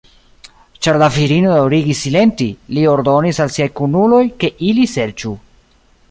Ĉar 0.85 0.97
la 1.01 1.09
virino 1.17 1.51
daŭrigis 1.57 2.01
silenti, 2.05 2.47
li 2.77 2.85
ordonis 2.93 3.41
al 3.45 3.51
siaj 3.57 3.67
kunuloj, 3.81 4.23
ke 4.45 4.51
ili 4.71 4.87
serĉu. 4.97 5.35